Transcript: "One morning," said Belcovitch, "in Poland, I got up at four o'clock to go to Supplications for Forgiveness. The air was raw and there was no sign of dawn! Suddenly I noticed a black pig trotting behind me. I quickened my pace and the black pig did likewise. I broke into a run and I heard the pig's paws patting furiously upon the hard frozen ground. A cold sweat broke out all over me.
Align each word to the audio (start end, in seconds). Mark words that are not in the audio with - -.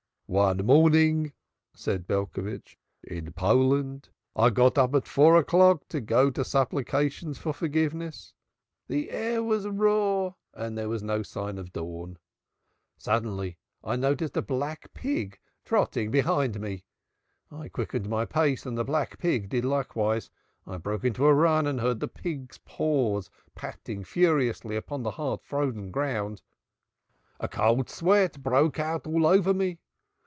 "One 0.31 0.65
morning," 0.65 1.33
said 1.73 2.07
Belcovitch, 2.07 2.77
"in 3.03 3.33
Poland, 3.33 4.07
I 4.33 4.49
got 4.49 4.77
up 4.77 4.95
at 4.95 5.05
four 5.05 5.35
o'clock 5.35 5.89
to 5.89 5.99
go 5.99 6.29
to 6.31 6.45
Supplications 6.45 7.37
for 7.37 7.51
Forgiveness. 7.51 8.33
The 8.87 9.09
air 9.09 9.43
was 9.43 9.67
raw 9.67 10.31
and 10.53 10.77
there 10.77 10.87
was 10.87 11.03
no 11.03 11.21
sign 11.21 11.57
of 11.57 11.73
dawn! 11.73 12.17
Suddenly 12.95 13.57
I 13.83 13.97
noticed 13.97 14.37
a 14.37 14.41
black 14.41 14.93
pig 14.93 15.37
trotting 15.65 16.11
behind 16.11 16.61
me. 16.61 16.85
I 17.51 17.67
quickened 17.67 18.07
my 18.07 18.23
pace 18.23 18.65
and 18.65 18.77
the 18.77 18.85
black 18.85 19.17
pig 19.19 19.49
did 19.49 19.65
likewise. 19.65 20.29
I 20.65 20.77
broke 20.77 21.03
into 21.03 21.25
a 21.25 21.33
run 21.33 21.67
and 21.67 21.81
I 21.81 21.83
heard 21.83 21.99
the 21.99 22.07
pig's 22.07 22.57
paws 22.59 23.29
patting 23.53 24.05
furiously 24.05 24.77
upon 24.77 25.03
the 25.03 25.11
hard 25.11 25.41
frozen 25.41 25.91
ground. 25.91 26.41
A 27.41 27.49
cold 27.49 27.89
sweat 27.89 28.41
broke 28.41 28.79
out 28.79 29.05
all 29.05 29.27
over 29.27 29.53
me. 29.53 29.79